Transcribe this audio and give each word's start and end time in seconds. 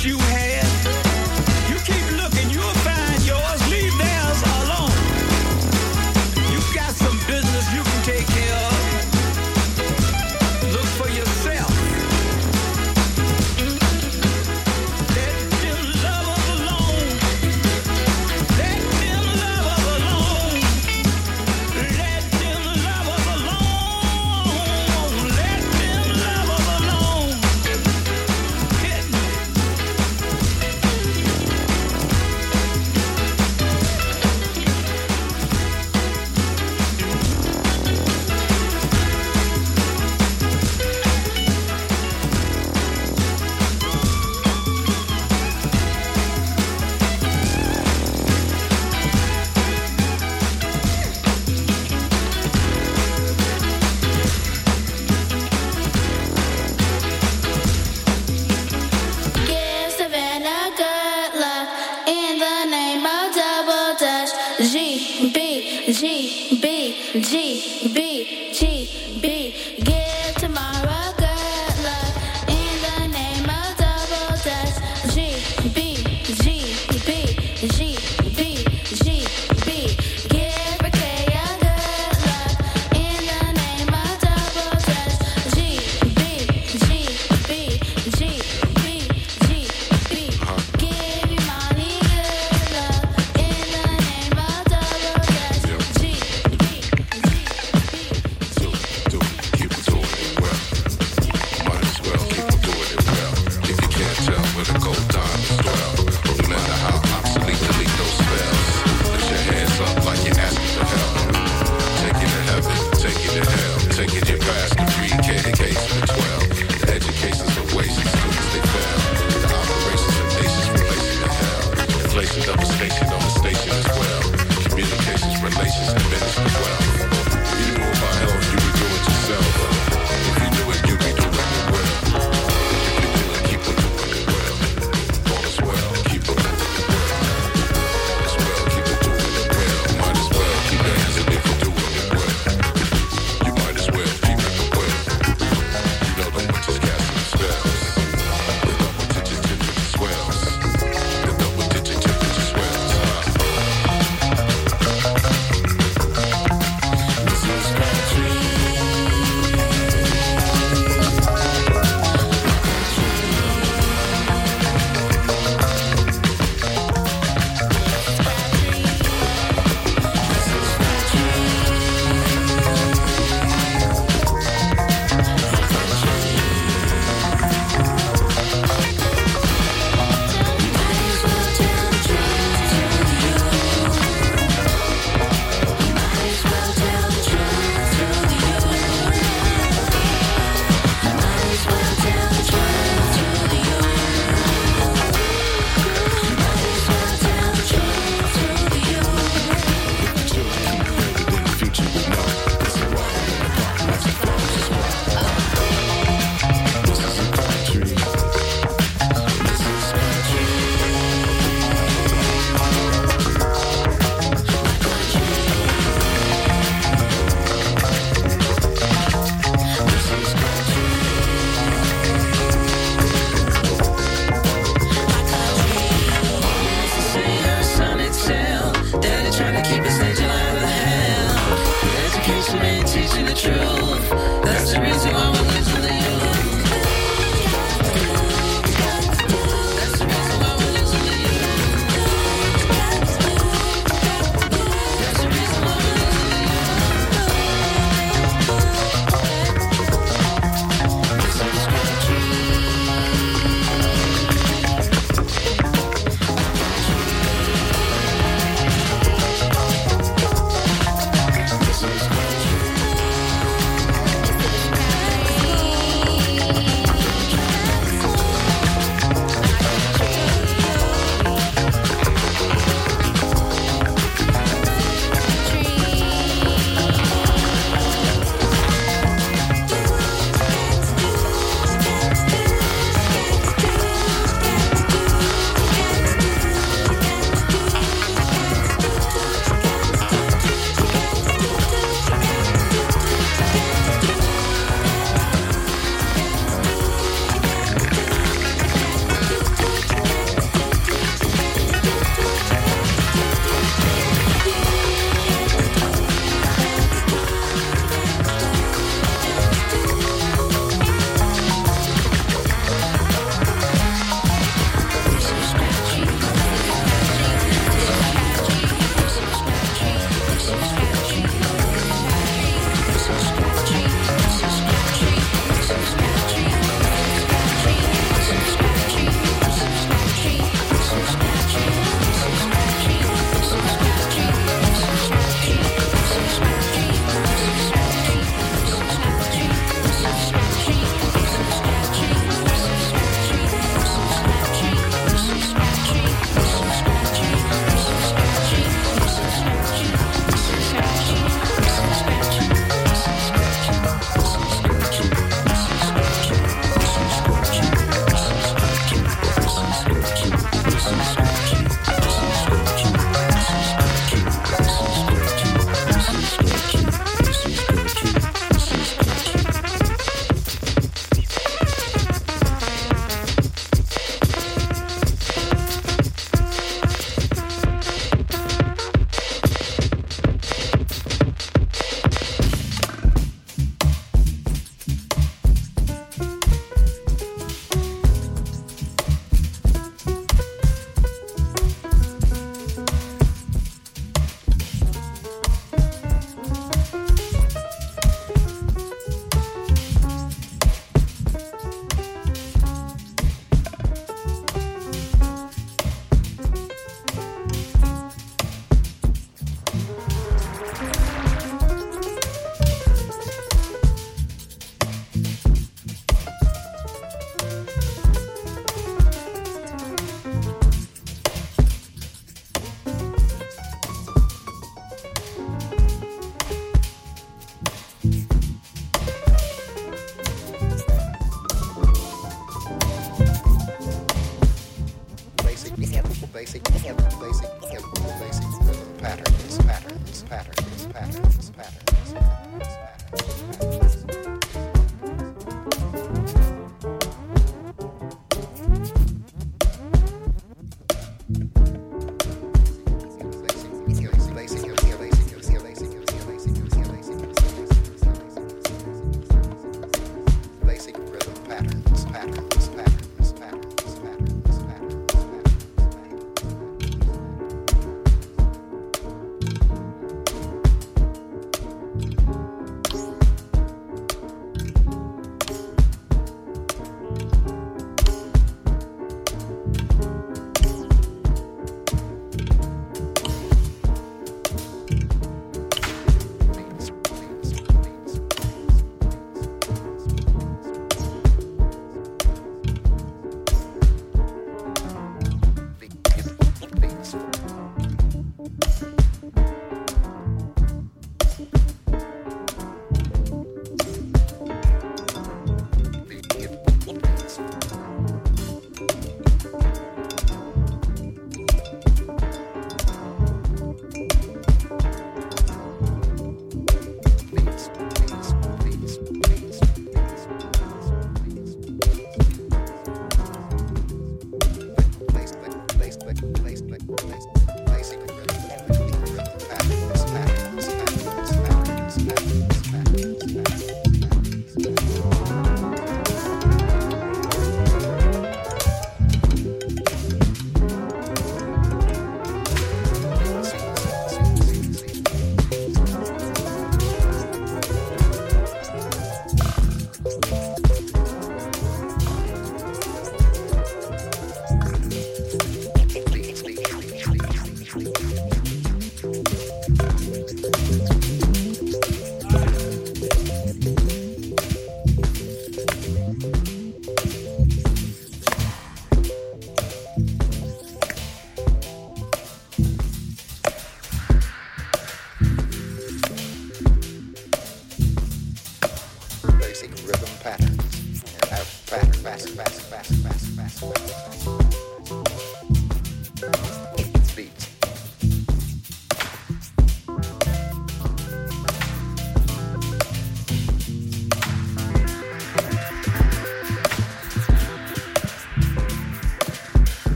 shoes 0.00 0.29